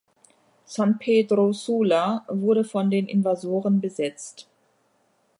San 0.65 0.97
Pedro 0.97 1.53
Sula 1.53 2.25
wurde 2.27 2.63
von 2.63 2.89
den 2.89 3.05
Invasoren 3.07 3.79
besetzt. 3.81 4.47